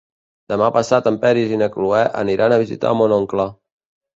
Demà 0.53 0.69
passat 0.77 1.09
en 1.11 1.19
Peris 1.25 1.53
i 1.57 1.61
na 1.63 1.69
Cloè 1.75 2.01
aniran 2.25 2.57
a 2.57 2.61
visitar 2.65 2.95
mon 3.03 3.15
oncle. 3.23 3.47